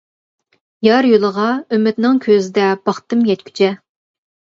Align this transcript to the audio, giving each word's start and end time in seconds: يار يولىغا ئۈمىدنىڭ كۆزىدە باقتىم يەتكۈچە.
يار 0.85 1.07
يولىغا 1.09 1.45
ئۈمىدنىڭ 1.77 2.17
كۆزىدە 2.23 2.65
باقتىم 2.89 3.21
يەتكۈچە. 3.29 3.69